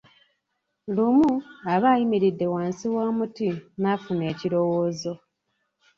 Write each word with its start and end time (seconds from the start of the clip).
Lumu, 0.95 1.31
aba 1.73 1.87
ayimiridde 1.93 2.45
wansi 2.53 2.85
w'omuti 2.93 3.49
n'afuna 3.81 4.23
ekirowoozo. 4.31 5.13